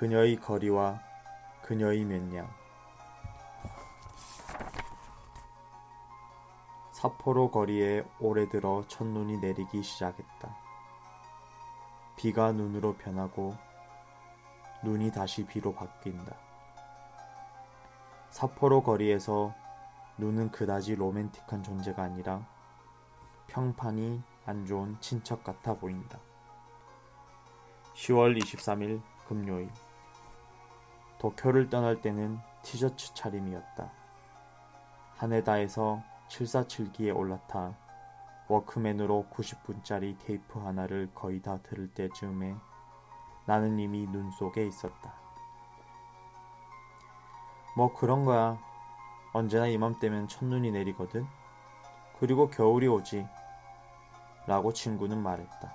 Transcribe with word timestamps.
그녀의 0.00 0.36
거리와 0.36 0.98
그녀의 1.60 2.06
몇냥 2.06 2.50
사포로 6.92 7.50
거리에 7.50 8.06
오래 8.18 8.48
들어 8.48 8.82
첫눈이 8.88 9.36
내리기 9.36 9.82
시작했다. 9.82 10.56
비가 12.16 12.50
눈으로 12.52 12.94
변하고 12.94 13.54
눈이 14.82 15.12
다시 15.12 15.44
비로 15.44 15.74
바뀐다. 15.74 16.34
사포로 18.30 18.82
거리에서 18.82 19.54
눈은 20.16 20.50
그다지 20.50 20.94
로맨틱한 20.94 21.62
존재가 21.62 22.02
아니라 22.02 22.46
평판이 23.48 24.22
안 24.46 24.64
좋은 24.64 24.96
친척 25.00 25.44
같아 25.44 25.74
보인다. 25.74 26.18
10월 27.92 28.42
23일 28.42 29.02
금요일 29.28 29.68
도쿄를 31.20 31.68
떠날 31.68 32.00
때는 32.00 32.40
티셔츠 32.62 33.12
차림이었다. 33.12 33.92
하네다에서 35.18 36.02
747기에 36.28 37.14
올라타 37.14 37.76
워크맨으로 38.48 39.26
90분짜리 39.30 40.18
테이프 40.18 40.58
하나를 40.58 41.10
거의 41.14 41.42
다 41.42 41.58
들을 41.58 41.92
때쯤에 41.92 42.56
나는 43.44 43.78
이미 43.78 44.06
눈 44.06 44.30
속에 44.30 44.66
있었다. 44.66 45.12
뭐 47.76 47.92
그런 47.94 48.24
거야. 48.24 48.58
언제나 49.34 49.66
이맘때면 49.66 50.26
첫눈이 50.26 50.70
내리거든. 50.72 51.26
그리고 52.18 52.48
겨울이 52.48 52.88
오지. 52.88 53.26
라고 54.46 54.72
친구는 54.72 55.22
말했다. 55.22 55.72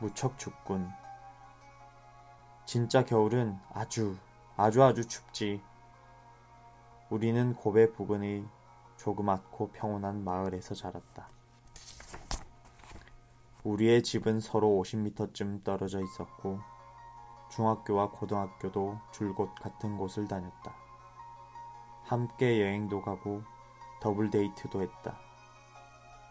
무척 0.00 0.36
춥군. 0.36 0.90
진짜 2.66 3.04
겨울은 3.04 3.56
아주 3.72 4.16
아주 4.56 4.82
아주 4.82 5.06
춥지. 5.06 5.62
우리는 7.10 7.54
고베 7.54 7.92
부근의 7.92 8.44
조그맣고 8.96 9.68
평온한 9.68 10.24
마을에서 10.24 10.74
자랐다. 10.74 11.28
우리의 13.62 14.02
집은 14.02 14.40
서로 14.40 14.82
50m쯤 14.82 15.62
떨어져 15.62 16.00
있었고 16.02 16.58
중학교와 17.52 18.10
고등학교도 18.10 18.98
줄곧 19.12 19.54
같은 19.54 19.96
곳을 19.96 20.26
다녔다. 20.26 20.74
함께 22.02 22.60
여행도 22.60 23.00
가고 23.00 23.42
더블 24.00 24.28
데이트도 24.30 24.82
했다. 24.82 25.16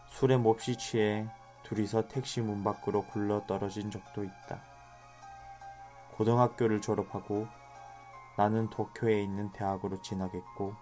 술에 0.08 0.36
몹시 0.36 0.76
취해 0.76 1.26
둘이서 1.62 2.08
택시 2.08 2.42
문 2.42 2.62
밖으로 2.62 3.06
굴러 3.06 3.46
떨어진 3.46 3.90
적도 3.90 4.22
있다. 4.22 4.75
고등학교를 6.16 6.80
졸업하고 6.80 7.46
나는 8.36 8.68
도쿄에 8.70 9.22
있는 9.22 9.50
대학으로 9.52 10.00
진학했고 10.00 10.74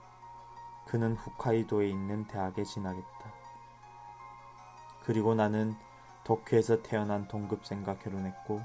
그는 0.87 1.17
홋카이도에 1.17 1.89
있는 1.89 2.27
대학에 2.27 2.65
진학했다. 2.65 3.33
그리고 5.03 5.35
나는 5.35 5.77
도쿄에서 6.25 6.83
태어난 6.83 7.29
동급생과 7.29 7.99
결혼했고 7.99 8.63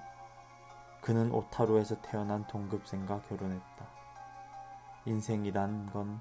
그는 1.01 1.31
오타루에서 1.31 2.01
태어난 2.01 2.45
동급생과 2.47 3.21
결혼했다. 3.23 3.87
인생이란 5.05 5.91
건 5.91 6.19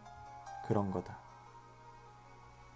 그런 0.66 0.90
거다. 0.90 1.16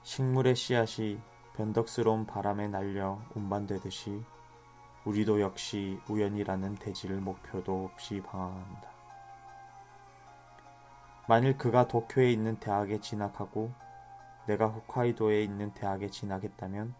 식물의 0.03 0.57
씨앗이 0.57 1.21
변덕스러운 1.55 2.27
바람에 2.27 2.69
날려 2.69 3.21
운반되듯이 3.35 4.23
우리도 5.05 5.41
역시 5.41 5.99
우연이라는 6.09 6.77
대지를 6.77 7.17
목표도 7.17 7.91
없이 7.93 8.23
방황한다. 8.23 8.91
만일 11.29 11.57
그가 11.57 11.89
도쿄에 11.89 12.31
있는 12.31 12.57
대학에 12.59 13.01
진학하고 13.01 13.73
내가 14.47 14.67
홋카이도에 14.67 15.43
있는 15.43 15.73
대학에 15.73 16.09
진학했다면 16.09 16.95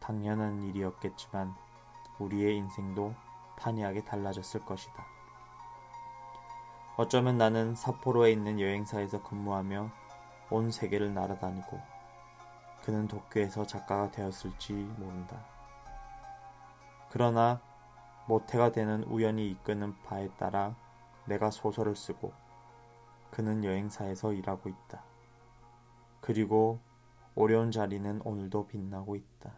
당연한 0.00 0.62
일이었겠지만 0.62 1.54
우리의 2.18 2.56
인생도 2.56 3.14
판이하게 3.58 4.04
달라졌을 4.04 4.60
것이다. 4.60 5.06
어쩌면 6.96 7.36
나는 7.36 7.74
사포로에 7.74 8.32
있는 8.32 8.60
여행사에서 8.60 9.22
근무하며 9.22 9.90
온 10.50 10.70
세계를 10.70 11.12
날아다니고 11.12 11.80
그는 12.82 13.08
도쿄에서 13.08 13.66
작가가 13.66 14.10
되었을지 14.10 14.72
모른다. 14.72 15.55
그러나 17.16 17.62
모태가 18.26 18.72
되는 18.72 19.02
우연이 19.04 19.50
이끄는 19.50 19.94
바에 20.02 20.28
따라 20.36 20.76
내가 21.24 21.50
소설을 21.50 21.96
쓰고 21.96 22.34
그는 23.30 23.64
여행사에서 23.64 24.34
일하고 24.34 24.68
있다. 24.68 25.02
그리고 26.20 26.78
어려운 27.34 27.70
자리는 27.70 28.20
오늘도 28.22 28.66
빛나고 28.66 29.16
있다. 29.16 29.54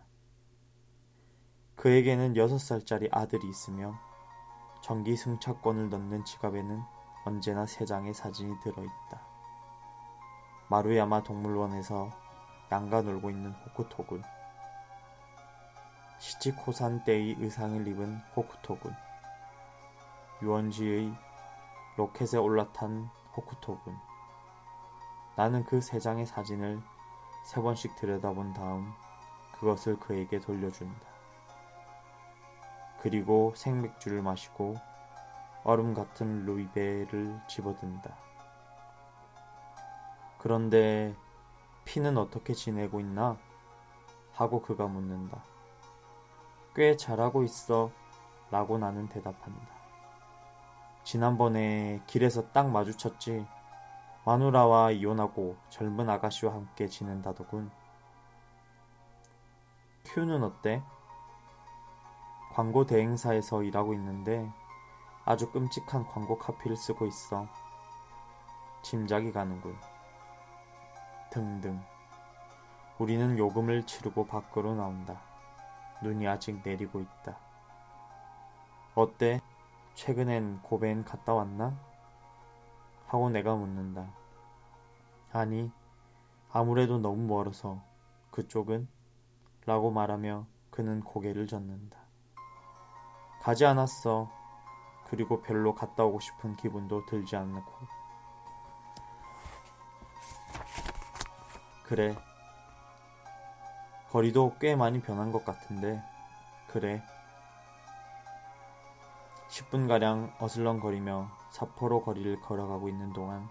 그에게는 1.75 2.35
6살짜리 2.35 3.09
아들이 3.11 3.49
있으며 3.49 3.99
전기 4.81 5.17
승차권을 5.17 5.91
넣는 5.91 6.25
지갑에는 6.25 6.81
언제나 7.25 7.67
세 7.67 7.85
장의 7.85 8.15
사진이 8.15 8.61
들어있다. 8.61 9.21
마루야마 10.71 11.25
동물원에서 11.25 12.13
양가 12.71 13.03
놀고 13.03 13.31
있는 13.31 13.51
호쿠토군. 13.51 14.23
시치코산 16.19 17.05
때의 17.05 17.37
의상을 17.39 17.87
입은 17.87 18.21
호쿠토군. 18.37 18.95
유원지의 20.43 21.13
로켓에 21.97 22.39
올라탄 22.39 23.09
호쿠토군. 23.37 23.97
나는 25.37 25.65
그 25.65 25.81
세 25.81 26.01
장의 26.01 26.27
사진을 26.27 26.81
세 27.45 27.63
번씩 27.63 27.95
들여다본 27.97 28.53
다음 28.55 28.93
그것을 29.53 29.99
그에게 30.01 30.41
돌려준다. 30.41 31.07
그리고 33.01 33.53
생맥주를 33.55 34.23
마시고 34.23 34.75
얼음 35.63 35.95
같은 35.95 36.45
루이베를 36.45 37.41
집어든다. 37.47 38.17
그런데 40.39 41.15
피는 41.85 42.19
어떻게 42.19 42.55
지내고 42.55 43.01
있나? 43.01 43.37
하고 44.33 44.63
그가 44.63 44.87
묻는다. 44.87 45.43
꽤 46.79 46.97
잘하고 46.97 47.43
있어. 47.43 47.91
라고 48.53 48.79
나는 48.79 49.09
대답한다. 49.09 49.67
지난번에 51.03 52.01
길에서 52.07 52.53
딱 52.53 52.71
마주쳤지. 52.71 53.45
마누라와 54.25 54.93
이혼하고 54.93 55.57
젊은 55.71 56.09
아가씨와 56.09 56.55
함께 56.55 56.87
지낸다더군. 56.87 57.73
큐는 60.05 60.45
어때? 60.45 60.81
광고 62.53 62.87
대행사에서 62.87 63.65
일하고 63.65 63.93
있는데 63.95 64.49
아주 65.25 65.51
끔찍한 65.51 66.07
광고 66.07 66.39
카피를 66.39 66.77
쓰고 66.77 67.07
있어. 67.07 67.49
짐작이 68.83 69.33
가는군. 69.33 69.77
등등. 71.33 71.83
우리는 73.01 73.37
요금을 73.37 73.85
치르고 73.85 74.29
밖으로 74.29 74.77
나온다. 74.77 75.28
눈이 76.03 76.27
아직 76.27 76.61
내리고 76.65 77.01
있다. 77.01 77.37
어때? 78.95 79.41
최근엔 79.95 80.63
고벤 80.63 81.05
갔다 81.05 81.35
왔나? 81.35 81.77
하고 83.07 83.31
내가 83.31 83.55
묻는다. 83.55 84.07
아니, 85.33 85.71
아무래도 86.51 86.99
너무 86.99 87.27
멀어서 87.27 87.83
그쪽은? 88.31 88.89
라고 89.67 89.91
말하며 89.91 90.47
그는 90.71 91.01
고개를 91.01 91.47
젓는다. 91.47 91.99
가지 93.43 93.67
않았어. 93.67 94.31
그리고 95.09 95.43
별로 95.43 95.75
갔다 95.75 96.05
오고 96.05 96.21
싶은 96.21 96.57
기분도 96.57 97.07
들지 97.07 97.37
않고. 97.37 97.73
그래, 101.85 102.15
거리도 104.11 104.57
꽤 104.61 104.75
많이 104.75 105.01
변한 105.01 105.33
것 105.33 105.45
같은데, 105.45 106.03
그래. 106.69 107.03
10분가량 109.49 110.33
어슬렁거리며 110.41 111.31
사포로 111.51 112.05
거리를 112.05 112.41
걸어가고 112.41 112.89
있는 112.89 113.13
동안 113.13 113.49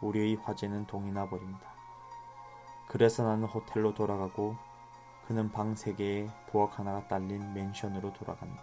우리의 0.00 0.36
화제는 0.36 0.86
동이 0.86 1.10
나 1.10 1.28
버린다. 1.28 1.68
그래서 2.88 3.24
나는 3.24 3.44
호텔로 3.46 3.94
돌아가고 3.94 4.56
그는 5.26 5.50
방 5.50 5.74
3개에 5.74 6.30
부엌 6.46 6.78
하나가 6.78 7.06
딸린 7.08 7.54
맨션으로 7.54 8.12
돌아간다. 8.12 8.62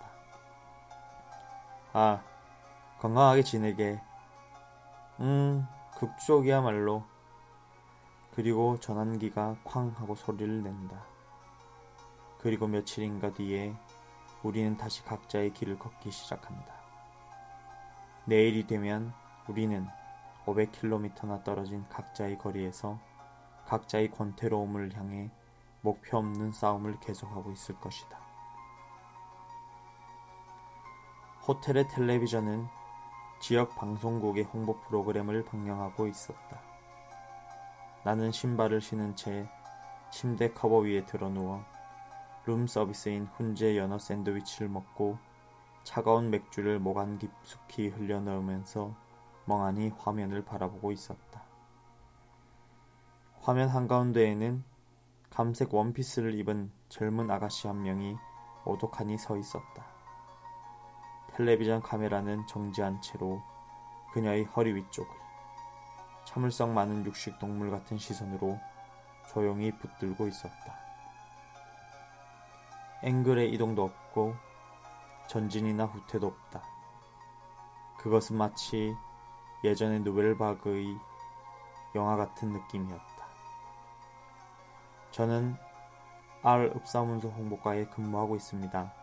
아, 1.94 2.22
건강하게 3.00 3.44
지내게. 3.44 4.00
음, 5.20 5.68
극적이야말로. 5.98 7.04
그리고 8.36 8.80
전환기가 8.80 9.58
쾅 9.64 9.94
하고 9.98 10.16
소리를 10.16 10.64
낸다. 10.64 11.11
그리고 12.42 12.68
며칠인가 12.68 13.34
뒤에 13.34 13.76
우리는 14.44 14.76
다시 14.76 15.04
각자의 15.04 15.54
길을 15.54 15.78
걷기 15.78 16.12
시작한다. 16.12 16.74
내일이 18.26 18.66
되면 18.66 19.14
우리는 19.48 19.88
500km나 20.46 21.44
떨어진 21.44 21.88
각자의 21.90 22.40
거리에서 22.40 23.00
각자의 23.66 24.12
권태로움을 24.12 24.96
향해 24.96 25.30
목표 25.82 26.18
없는 26.18 26.52
싸움을 26.52 27.00
계속하고 27.00 27.52
있을 27.52 27.76
것이다. 27.76 28.20
호텔의 31.48 31.88
텔레비전은 31.90 32.68
지역 33.40 33.76
방송국의 33.76 34.44
홍보 34.46 34.80
프로그램을 34.82 35.46
방영하고 35.46 36.08
있었다. 36.08 36.62
나는 38.04 38.32
신발을 38.32 38.82
신은 38.82 39.16
채 39.16 39.48
침대 40.12 40.54
커버 40.54 40.78
위에 40.78 41.06
드러누워 41.06 41.64
룸 42.46 42.66
서비스인 42.68 43.28
훈제 43.38 43.78
연어 43.78 44.00
샌드위치를 44.00 44.68
먹고 44.68 45.18
차가운 45.84 46.30
맥주를 46.30 46.80
목 46.80 46.98
안 46.98 47.18
깊숙이 47.18 47.90
흘려넣으면서 47.90 48.96
멍하니 49.46 49.90
화면을 49.98 50.44
바라보고 50.44 50.92
있었다. 50.92 51.44
화면 53.42 53.70
한가운데에는 53.70 54.64
감색 55.30 55.74
원피스를 55.74 56.36
입은 56.36 56.72
젊은 56.90 57.32
아가씨 57.32 57.68
한 57.68 57.82
명이 57.82 58.18
오독하니 58.66 59.18
서 59.18 59.38
있었다. 59.38 59.86
텔레비전 61.34 61.82
카메라는 61.82 62.46
정지한 62.48 63.02
채로 63.02 63.42
그녀의 64.14 64.44
허리 64.46 64.76
위쪽을 64.76 65.10
참을성 66.26 66.74
많은 66.74 67.06
육식 67.06 67.40
동물 67.40 67.72
같은 67.72 67.98
시선으로 67.98 68.60
조용히 69.32 69.72
붙들고 69.72 70.28
있었다. 70.28 70.91
앵글의 73.03 73.51
이동도 73.53 73.83
없고 73.83 74.36
전진이나 75.27 75.86
후퇴도 75.86 76.27
없다. 76.27 76.62
그것은 77.98 78.38
마치 78.38 78.95
예전의 79.63 80.01
누벨바그의 80.01 80.98
영화 81.95 82.15
같은 82.15 82.51
느낌이었다. 82.53 83.25
저는 85.12 85.56
R 86.44 86.74
읍사문서 86.75 87.30
홍보과에 87.30 87.86
근무하고 87.86 88.36
있습니다. 88.36 88.94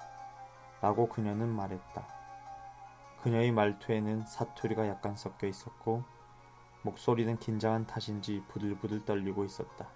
라고 0.80 1.08
그녀는 1.08 1.48
말했다. 1.48 2.06
그녀의 3.22 3.52
말투에는 3.52 4.26
사투리가 4.26 4.88
약간 4.88 5.16
섞여 5.16 5.46
있었고 5.46 6.02
목소리는 6.82 7.36
긴장한 7.38 7.86
탓인지 7.86 8.44
부들부들 8.48 9.04
떨리고 9.04 9.44
있었다. 9.44 9.86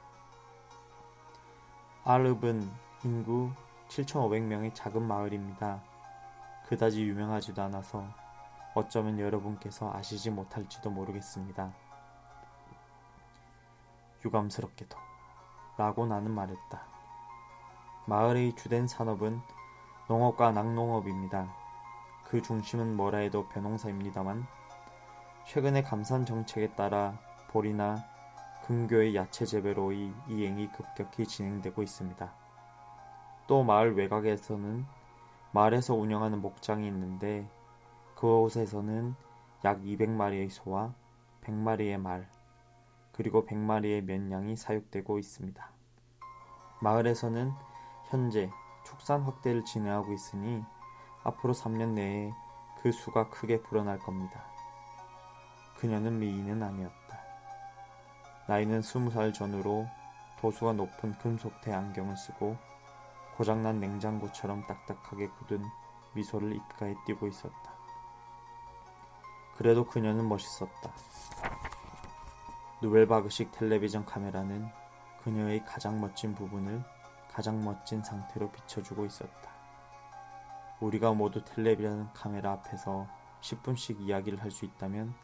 R읍은 2.05 2.71
인구 3.05 3.53
7,500명의 3.93 4.75
작은 4.75 5.03
마을입니다. 5.03 5.83
그다지 6.69 7.03
유명하지도 7.03 7.61
않아서 7.63 8.07
어쩌면 8.75 9.19
여러분께서 9.19 9.93
아시지 9.93 10.31
못할지도 10.31 10.89
모르겠습니다. 10.89 11.71
유감스럽게도 14.25 14.97
라고 15.77 16.07
나는 16.07 16.31
말했다. 16.31 16.83
마을의 18.07 18.57
주된 18.57 18.89
산업은 18.89 19.43
농업과 20.09 20.53
낙농업입니다. 20.53 21.55
그 22.25 22.41
중심은 22.41 22.97
뭐라 22.97 23.19
해도 23.19 23.47
벼농사입니다만 23.51 24.47
최근에 25.47 25.83
감산 25.83 26.25
정책에 26.25 26.75
따라 26.75 27.19
보리나 27.49 28.03
근교의 28.65 29.15
야채 29.17 29.45
재배로의 29.45 30.15
이행이 30.29 30.69
급격히 30.73 31.27
진행되고 31.27 31.83
있습니다. 31.83 32.42
또 33.53 33.63
마을 33.63 33.95
외곽에서는 33.95 34.87
마을에서 35.51 35.95
운영하는 35.95 36.41
목장이 36.41 36.87
있는데 36.87 37.47
그곳에서는 38.15 39.15
약 39.67 39.83
200마리의 39.83 40.49
소와 40.49 40.95
100마리의 41.43 42.01
말, 42.01 42.27
그리고 43.13 43.45
100마리의 43.45 44.05
면양이 44.05 44.57
사육되고 44.57 45.19
있습니다. 45.19 45.71
마을에서는 46.81 47.53
현재 48.09 48.51
축산 48.87 49.21
확대를 49.21 49.67
진행하고 49.67 50.15
있으니 50.15 50.63
앞으로 51.23 51.53
3년 51.53 51.91
내에 51.91 52.33
그 52.81 52.91
수가 52.91 53.29
크게 53.29 53.61
불어날 53.61 53.99
겁니다. 53.99 54.47
그녀는 55.77 56.19
미인은 56.19 56.63
아니었다. 56.63 57.19
나이는 58.49 58.81
20살 58.81 59.35
전후로 59.35 59.87
도수가 60.41 60.73
높은 60.73 61.13
금속대 61.19 61.71
안경을 61.71 62.17
쓰고 62.17 62.72
고장난 63.37 63.81
냉장고처럼 63.81 64.67
딱딱하게 64.67 65.29
굳은 65.29 65.65
미소를 66.15 66.55
입가에 66.55 66.95
띄고 67.07 67.27
있었다. 67.29 67.73
그래도 69.57 69.85
그녀는 69.87 70.29
멋있었다. 70.29 70.93
누벨바그식 72.83 73.53
텔레비전 73.53 74.05
카메라는 74.05 74.69
그녀의 75.23 75.65
가장 75.65 76.01
멋진 76.01 76.35
부분을 76.35 76.83
가장 77.31 77.65
멋진 77.65 78.03
상태로 78.03 78.51
비춰주고 78.51 79.07
있었다. 79.07 79.53
우리가 80.81 81.13
모두 81.13 81.45
텔레비전 81.45 82.13
카메라 82.13 82.53
앞에서 82.53 83.07
10분씩 83.41 84.01
이야기를 84.01 84.43
할 84.43 84.51
수 84.51 84.65
있다면 84.65 85.15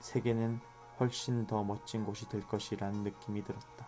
세계는 0.00 0.60
훨씬 0.98 1.46
더 1.46 1.62
멋진 1.62 2.04
곳이 2.04 2.28
될 2.28 2.46
것이라는 2.46 3.02
느낌이 3.02 3.42
들었다. 3.44 3.86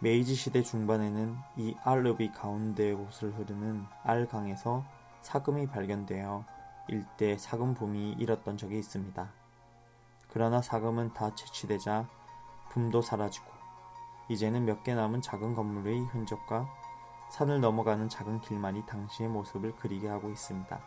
메이지 0.00 0.34
시대 0.34 0.62
중반에는 0.62 1.36
이 1.56 1.74
알르비 1.82 2.32
가운데 2.32 2.92
곳을 2.92 3.32
흐르는 3.34 3.86
알강에서 4.02 4.84
사금이 5.22 5.68
발견되어 5.68 6.44
일대 6.88 7.38
사금 7.38 7.74
붐이 7.74 8.12
일었던 8.18 8.58
적이 8.58 8.78
있습니다. 8.78 9.28
그러나 10.28 10.60
사금은 10.60 11.14
다 11.14 11.34
채취되자 11.34 12.06
붐도 12.70 13.00
사라지고 13.00 13.46
이제는 14.28 14.66
몇 14.66 14.82
개 14.82 14.94
남은 14.94 15.22
작은 15.22 15.54
건물의 15.54 15.98
흔적과 16.06 16.68
산을 17.30 17.60
넘어가는 17.60 18.08
작은 18.08 18.40
길만이 18.42 18.84
당시의 18.86 19.30
모습을 19.30 19.74
그리게 19.76 20.08
하고 20.08 20.30
있습니다. 20.30 20.78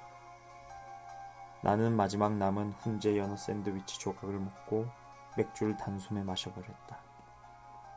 나는 1.63 1.96
마지막 1.96 2.34
남은 2.38 2.74
훈제 2.74 3.18
연어 3.18 3.36
샌드위치 3.36 4.00
조각을 4.00 4.39
먹고 4.39 4.88
맥주를 5.36 5.75
단숨에 5.78 6.24
마셔버렸다. 6.24 6.98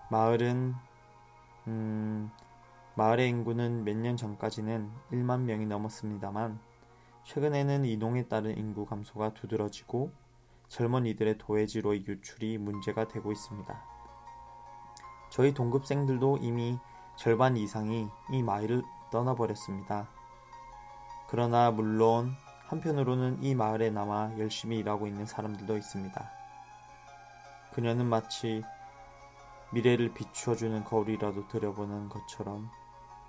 마을은 0.09 0.75
음, 1.67 2.31
마을의 2.95 3.29
인구는 3.29 3.85
몇 3.85 3.97
년 3.97 4.17
전까지는 4.17 4.91
1만 5.13 5.43
명이 5.43 5.67
넘었습니다만 5.67 6.59
최근에는 7.25 7.85
이동에 7.85 8.27
따른 8.27 8.57
인구 8.59 8.85
감소가 8.85 9.33
두드러지고 9.35 10.13
젊은 10.69 11.07
이들의 11.07 11.39
도해지로의 11.39 12.05
유출이 12.07 12.59
문제가 12.59 13.07
되고 13.07 13.31
있습니다. 13.31 13.85
저희 15.31 15.55
동급생들도 15.55 16.39
이미 16.39 16.79
절반 17.17 17.57
이상이 17.57 18.09
이 18.33 18.43
마을을 18.43 18.83
떠나버렸습니다. 19.11 20.09
그러나 21.29 21.71
물론 21.71 22.35
한편으로는 22.67 23.43
이 23.43 23.55
마을에 23.55 23.91
남아 23.91 24.39
열심히 24.39 24.79
일하고 24.79 25.07
있는 25.07 25.27
사람들도 25.27 25.77
있습니다. 25.77 26.31
그녀는 27.73 28.07
마치 28.07 28.63
미래를 29.73 30.13
비추어주는 30.13 30.85
거울이라도 30.85 31.49
들여보는 31.49 32.11
것처럼 32.11 32.71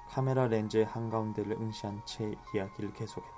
카메라 0.09 0.47
렌즈의 0.47 0.85
한가운데를 0.85 1.53
응시한 1.53 2.01
채 2.05 2.35
이야기를 2.53 2.93
계속했다. 2.93 3.33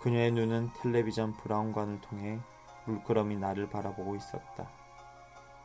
그녀의 0.00 0.32
눈은 0.32 0.72
텔레비전 0.72 1.34
브라운관을 1.34 2.00
통해 2.00 2.40
물끄러미 2.86 3.36
나를 3.36 3.68
바라보고 3.68 4.16
있었다. 4.16 4.68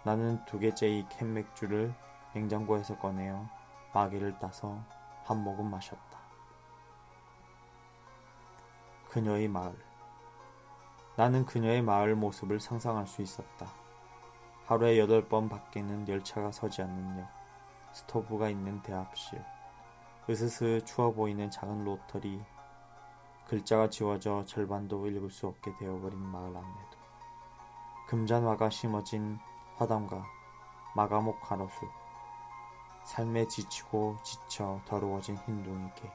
나는 0.03 0.43
두 0.45 0.59
개째의 0.59 1.07
캔 1.09 1.33
맥주를 1.33 1.93
냉장고에서 2.33 2.97
꺼내어 2.97 3.47
마개를 3.93 4.37
따서 4.39 4.77
한 5.23 5.43
모금 5.43 5.71
마셨다. 5.71 6.19
그녀의 9.09 9.47
마을. 9.47 9.73
나는 11.15 11.45
그녀의 11.45 11.81
마을 11.81 12.15
모습을 12.15 12.59
상상할 12.59 13.07
수 13.07 13.21
있었다. 13.21 13.86
하루에 14.67 14.99
여덟 14.99 15.25
번 15.25 15.47
밖에는 15.47 16.09
열차가 16.09 16.51
서지 16.51 16.81
않는 16.81 17.21
역, 17.21 17.29
스토브가 17.93 18.49
있는 18.49 18.81
대합실, 18.81 19.41
으스스 20.29 20.83
추워 20.83 21.13
보이는 21.13 21.49
작은 21.49 21.85
로터리, 21.85 22.43
글자가 23.47 23.89
지워져 23.89 24.43
절반도 24.45 25.07
읽을 25.07 25.31
수 25.31 25.47
없게 25.47 25.73
되어버린 25.79 26.19
마을 26.19 26.47
안내도. 26.47 26.97
금잔화가 28.09 28.69
심어진 28.69 29.39
화담과 29.77 30.25
마가목 30.97 31.39
가로수. 31.39 31.87
삶에 33.05 33.47
지치고 33.47 34.17
지쳐 34.21 34.81
더러워진 34.83 35.37
흰둥이개 35.37 36.11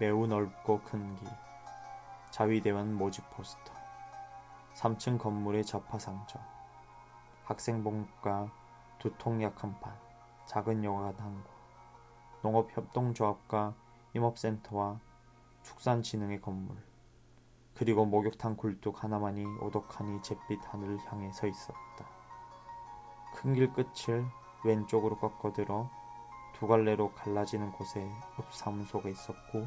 매우 0.00 0.26
넓고 0.26 0.80
큰 0.80 1.14
길. 1.14 1.28
자위대원 2.32 2.92
모집 2.94 3.24
포스터. 3.30 3.72
3층 4.74 5.16
건물의 5.16 5.64
접하상점 5.64 6.59
학생복과 7.44 8.50
두통약 8.98 9.62
한 9.62 9.80
판 9.80 9.94
작은 10.46 10.82
영화관 10.84 11.14
한곳 11.18 11.52
농업협동조합과 12.42 13.74
임업센터와 14.14 14.98
축산진흥의 15.62 16.40
건물 16.40 16.76
그리고 17.76 18.04
목욕탕 18.04 18.56
굴뚝 18.56 19.02
하나만이 19.04 19.44
오독하니 19.60 20.22
잿빛 20.22 20.60
하늘을 20.72 20.98
향해 21.06 21.32
서 21.32 21.46
있었다. 21.46 22.04
큰 23.34 23.54
길 23.54 23.72
끝을 23.72 24.24
왼쪽으로 24.64 25.18
꺾어들어 25.18 25.88
두 26.54 26.66
갈래로 26.66 27.12
갈라지는 27.12 27.72
곳에 27.72 28.10
읍사무소가 28.38 29.08
있었고 29.08 29.66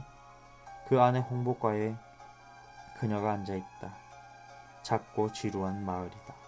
그 0.88 1.02
안에 1.02 1.22
홍보과에 1.22 1.96
그녀가 3.00 3.32
앉아 3.32 3.56
있다. 3.56 3.96
작고 4.84 5.32
지루한 5.32 5.86
마을이다. 5.86 6.43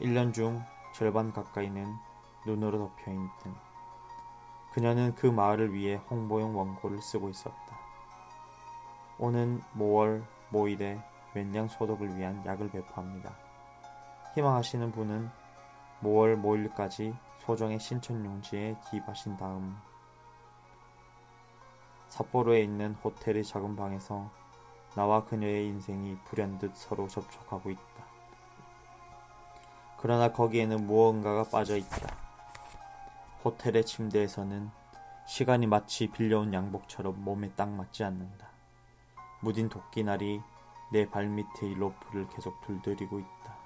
1년 0.00 0.32
중 0.32 0.62
절반 0.94 1.32
가까이는 1.32 1.94
눈으로 2.46 2.78
덮여 2.78 3.10
있는 3.10 3.30
그녀는 4.72 5.14
그 5.16 5.26
마을을 5.26 5.72
위해 5.72 5.96
홍보용 6.08 6.56
원고를 6.56 7.02
쓰고 7.02 7.28
있었다. 7.30 7.78
오는 9.18 9.60
모월 9.72 10.24
모일에 10.50 11.02
면량 11.34 11.68
소독을 11.68 12.16
위한 12.16 12.44
약을 12.46 12.70
배포합니다. 12.70 13.34
희망하시는 14.34 14.92
분은 14.92 15.30
모월 16.00 16.36
모일까지 16.36 17.14
소정의 17.38 17.80
신천용지에 17.80 18.76
기입하신 18.88 19.36
다음 19.36 19.76
삿포로에 22.08 22.62
있는 22.62 22.94
호텔의 22.94 23.44
작은 23.44 23.74
방에서 23.74 24.30
나와 24.94 25.24
그녀의 25.24 25.66
인생이 25.66 26.16
불현듯 26.24 26.76
서로 26.76 27.08
접촉하고 27.08 27.70
있다. 27.70 27.87
그러나 30.00 30.32
거기에는 30.32 30.86
무언가가 30.86 31.42
빠져 31.44 31.76
있다. 31.76 32.16
호텔의 33.44 33.84
침대에서는 33.84 34.70
시간이 35.26 35.66
마치 35.66 36.06
빌려온 36.06 36.54
양복처럼 36.54 37.22
몸에 37.24 37.50
딱 37.56 37.68
맞지 37.68 38.04
않는다. 38.04 38.48
무딘 39.40 39.68
도끼날이 39.68 40.40
내 40.92 41.08
발밑의 41.08 41.74
로프를 41.74 42.28
계속 42.28 42.60
둘들이고 42.62 43.18
있다. 43.18 43.56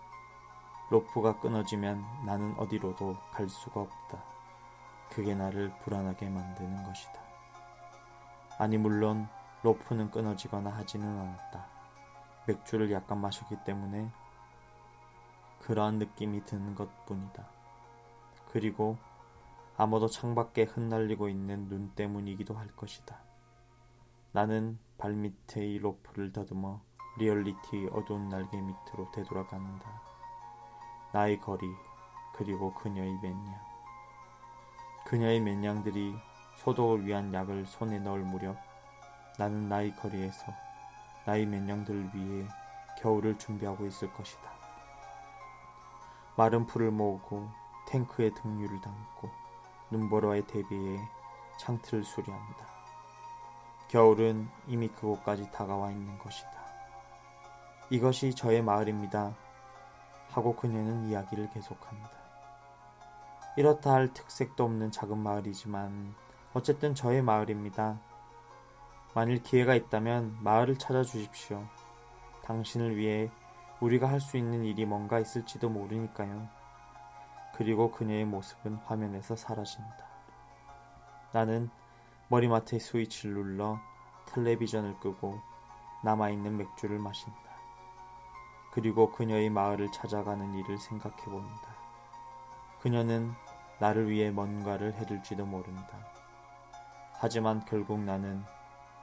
로프가 0.91 1.41
끊어지면 1.41 2.05
나는 2.27 2.55
어디로도 2.59 3.17
갈 3.33 3.49
수가 3.49 3.81
없다. 3.81 4.23
그게 5.11 5.35
나를 5.35 5.73
불안하게 5.81 6.29
만드는 6.29 6.83
것이다. 6.85 7.21
아니, 8.59 8.77
물론 8.77 9.29
로프는 9.63 10.11
끊어지거나 10.11 10.71
하지는 10.71 11.07
않았다. 11.07 11.67
맥주를 12.47 12.91
약간 12.91 13.21
마셨기 13.21 13.57
때문에 13.65 14.11
그러한 15.63 15.99
느낌이 15.99 16.45
드는 16.45 16.75
것 16.75 17.07
뿐이다. 17.07 17.47
그리고 18.51 18.99
아무도 19.77 20.09
창밖에 20.09 20.65
흩날리고 20.65 21.29
있는 21.29 21.69
눈 21.69 21.91
때문이기도 21.95 22.55
할 22.55 22.69
것이다. 22.77 23.17
나는 24.33 24.79
발밑의 24.99 25.79
로프를 25.79 26.33
더듬어 26.33 26.81
리얼리티 27.19 27.89
어두운 27.93 28.29
날개 28.29 28.57
밑으로 28.61 29.11
되돌아간다. 29.13 30.03
나의 31.13 31.41
거리 31.41 31.67
그리고 32.35 32.73
그녀의 32.75 33.19
맨양. 33.23 33.61
그녀의 35.07 35.41
맨양들이 35.41 36.15
소독을 36.57 37.07
위한 37.07 37.33
약을 37.33 37.67
손에 37.67 37.99
넣을 37.99 38.21
무렵 38.21 38.57
나는 39.39 39.69
나의 39.69 39.95
거리에서 39.97 40.53
나의 41.27 41.47
맨양들을 41.47 42.11
위해 42.15 42.49
겨울을 43.01 43.39
준비하고 43.39 43.87
있을 43.87 44.13
것이다. 44.13 44.62
마른 46.37 46.67
풀을 46.67 46.91
모으고 46.91 47.49
탱크에 47.89 48.31
등유를 48.31 48.81
담고 48.81 49.31
눈보라에 49.91 50.47
대비해 50.47 50.99
창틀을 51.59 52.05
수리한다. 52.05 52.67
겨울은 53.89 54.49
이미 54.67 54.89
그곳까지 54.89 55.51
다가와 55.53 55.91
있는 55.91 56.19
것이다. 56.19 56.51
이것이 57.91 58.35
저의 58.35 58.63
마을입니다. 58.63 59.35
하고 60.31 60.57
그녀는 60.57 61.09
이야기를 61.09 61.51
계속합니다. 61.51 62.11
이렇다 63.59 63.93
할 63.93 64.15
특색도 64.15 64.65
없는 64.65 64.91
작은 64.91 65.19
마을이지만 65.19 66.15
어쨌든 66.55 66.95
저의 66.95 67.21
마을입니다. 67.21 67.99
만일 69.15 69.43
기회가 69.43 69.75
있다면 69.75 70.39
마을을 70.41 70.79
찾아주십시오. 70.79 71.63
당신을 72.43 72.97
위해 72.97 73.31
우리가 73.83 74.09
할 74.09 74.21
수 74.21 74.37
있는 74.37 74.65
일이 74.65 74.87
뭔가 74.87 75.19
있을지도 75.19 75.69
모르니까요. 75.69 76.49
그리고 77.57 77.91
그녀의 77.91 78.25
모습은 78.27 78.77
화면에서 78.77 79.35
사라진다. 79.35 80.07
나는 81.33 81.69
머리맡의 82.29 82.79
스위치를 82.79 83.35
눌러 83.35 83.81
텔레비전을 84.27 85.01
끄고 85.01 85.41
남아있는 86.05 86.59
맥주를 86.59 87.01
마신다. 87.01 87.37
그리고 88.73 89.11
그녀의 89.11 89.51
마을을 89.51 89.91
찾아가는 89.91 90.55
일을 90.55 90.79
생각해 90.79 91.25
본다. 91.25 91.75
그녀는 92.81 93.33
나를 93.81 94.09
위해 94.09 94.31
뭔가를 94.31 94.95
해줄지도 94.95 95.45
모른다. 95.45 95.99
하지만 97.15 97.65
결국 97.65 97.99
나는 97.99 98.45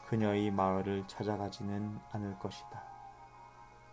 그녀의 0.08 0.52
마을을 0.52 1.06
찾아가지는 1.08 2.00
않을 2.14 2.40
것이다. 2.40 2.99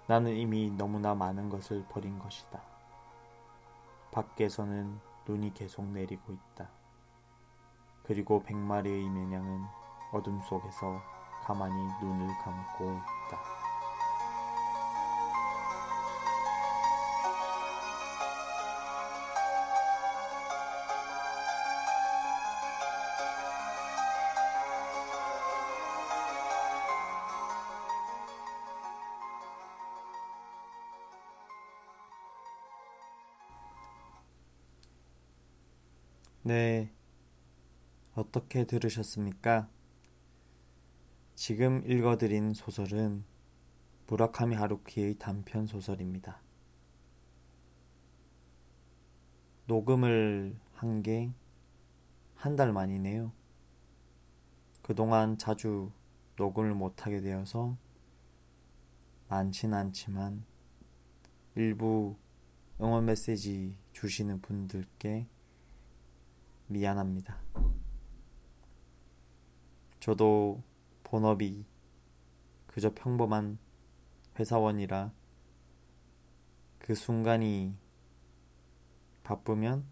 나는 0.09 0.37
이미 0.37 0.71
너무나 0.71 1.15
많은 1.15 1.49
것을 1.49 1.85
버린 1.89 2.19
것이다. 2.19 2.61
밖에서는 4.13 5.01
눈이 5.27 5.53
계속 5.53 5.85
내리고 5.87 6.33
있다. 6.33 6.69
그리고 8.05 8.41
백마리의 8.45 9.09
매냥은 9.09 9.65
어둠 10.13 10.41
속에서 10.43 11.03
가만히 11.43 11.75
눈을 12.01 12.29
감고 12.39 12.85
있다. 12.85 13.66
네. 36.47 36.93
어떻게 38.15 38.63
들으셨습니까? 38.67 39.69
지금 41.35 41.85
읽어드린 41.91 42.55
소설은 42.55 43.25
무라카미 44.07 44.55
하루키의 44.55 45.19
단편 45.19 45.67
소설입니다. 45.67 46.41
녹음을 49.67 50.57
한 50.75 51.03
게 51.03 51.33
한 52.37 52.55
달 52.55 52.73
만이네요. 52.73 53.33
그동안 54.83 55.37
자주 55.39 55.91
녹음을 56.37 56.75
못하게 56.75 57.23
되어서 57.23 57.77
많진 59.29 59.75
않지만 59.75 60.45
일부 61.57 62.15
응원 62.81 63.07
메시지 63.07 63.77
주시는 63.93 64.43
분들께 64.43 65.27
미안합니다. 66.69 67.39
저도 70.01 70.63
본업이 71.03 71.65
그저 72.67 72.93
평범한 72.95 73.59
회사원이라 74.39 75.13
그 76.79 76.95
순간이 76.95 77.77
바쁘면 79.23 79.85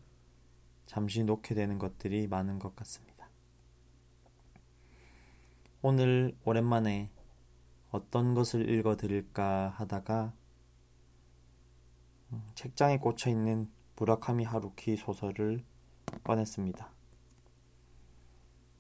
잠시 0.87 1.25
놓게 1.25 1.55
되는 1.55 1.79
것들이 1.79 2.29
많은 2.29 2.59
것 2.59 2.77
같습니다. 2.77 3.29
오늘 5.83 6.37
오랜만에 6.45 7.11
어떤 7.91 8.35
것을 8.35 8.69
읽어 8.69 8.97
드릴까 8.97 9.71
하다가 9.77 10.33
음, 12.33 12.43
책장에 12.55 12.99
꽂혀 12.99 13.31
있는 13.31 13.71
무라카미 13.97 14.45
하루키 14.45 14.97
소설을 14.97 15.65
꺼냈습니다. 16.23 16.91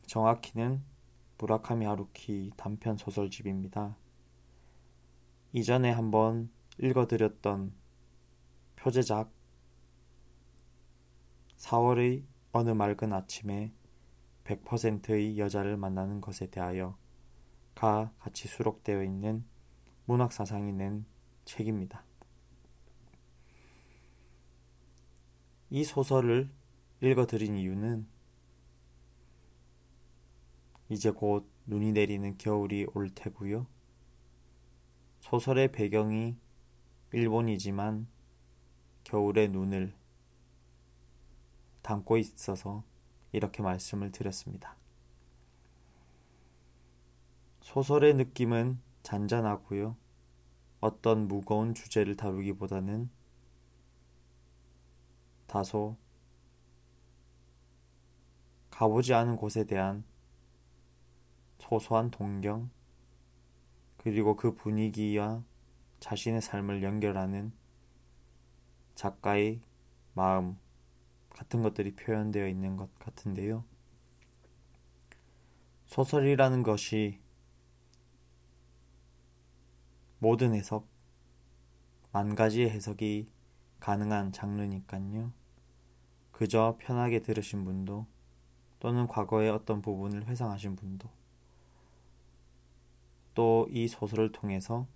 정확히는 0.07 0.83
무라카미 1.39 1.85
하루키 1.85 2.53
단편 2.57 2.97
소설집입니다. 2.97 3.97
이전에 5.53 5.91
한번 5.91 6.51
읽어드렸던 6.79 7.73
표제작 8.77 9.33
4월의 11.57 12.25
어느 12.53 12.71
맑은 12.71 13.13
아침에 13.13 13.73
100%의 14.45 15.39
여자를 15.39 15.77
만나는 15.77 16.21
것에 16.21 16.51
대하여 16.51 16.97
가 17.75 18.13
같이 18.19 18.47
수록되어 18.47 19.03
있는 19.03 19.45
문학사상이 20.05 20.73
낸 20.73 21.07
책입니다. 21.45 22.05
이 25.71 25.83
소설을 25.83 26.51
읽어드린 27.05 27.59
이유는 27.59 28.07
이제 30.89 31.11
곧 31.11 31.47
눈이 31.67 31.93
내리는 31.93 32.39
겨울이 32.39 32.87
올 32.95 33.11
테고요. 33.15 33.67
소설의 35.21 35.73
배경이 35.73 36.37
일본이지만 37.13 38.07
겨울의 39.05 39.49
눈을 39.49 39.95
담고 41.83 42.17
있어서 42.17 42.85
이렇게 43.33 43.63
말씀을 43.63 44.11
드렸습니다. 44.11 44.77
소설의 47.61 48.15
느낌은 48.15 48.81
잔잔하고요. 49.03 49.97
어떤 50.81 51.29
무거운 51.29 51.75
주제를 51.75 52.17
다루기보다는 52.17 53.11
다소 55.47 55.97
가보지 58.75 59.15
않은 59.15 59.37
곳에 59.37 59.65
대한 59.65 60.03
소소한 61.61 62.11
동경, 62.11 62.71
그리고 63.99 64.35
그 64.35 64.53
분위기와 64.53 65.45
자신의 66.01 66.43
삶을 66.43 66.83
연결하는 66.83 67.53
작가의 68.97 69.61
마음 70.15 70.59
같은 71.31 71.63
것들이 71.63 71.95
표현되어 71.95 72.49
있는 72.49 72.77
것 72.77 72.93
같은데요. 72.99 73.65
소설이라는 75.87 76.65
것이 76.65 77.21
모든 80.19 80.53
해석, 80.53 80.89
만 82.11 82.35
가지의 82.35 82.71
해석이 82.71 83.29
가능한 83.79 84.33
장르니까요. 84.33 85.33
그저 86.33 86.77
편하게 86.81 87.23
들으신 87.23 87.63
분도 87.63 88.13
또는 88.85 89.07
과거의 89.07 89.49
어떤 89.49 89.81
부분을 89.81 90.27
회상하신 90.27 90.77
분도 90.77 91.09
또 93.33 93.67
이 93.71 93.89
소설을 93.89 94.31
통해서 94.31 94.87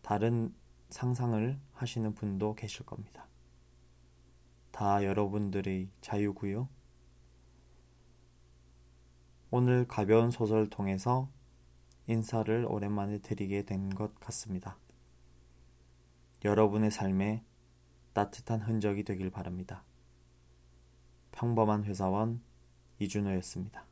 다른 0.00 0.54
상상을 0.88 1.60
하시는 1.74 2.14
분도 2.14 2.54
계실 2.54 2.86
겁니다. 2.86 3.26
다 4.70 5.04
여러분들의 5.04 5.90
자유고요. 6.00 6.70
오늘 9.50 9.86
가벼운 9.86 10.30
소설을 10.30 10.70
통해서 10.70 11.28
인사를 12.06 12.64
오랜만에 12.66 13.18
드리게 13.18 13.66
된 13.66 13.90
것 13.90 14.18
같습니다. 14.20 14.78
여러분의 16.46 16.90
삶에 16.90 17.44
따뜻한 18.14 18.62
흔적이 18.62 19.04
되길 19.04 19.28
바랍니다. 19.28 19.84
평범한 21.32 21.84
회사원 21.84 22.40
이준호였습니다. 22.98 23.84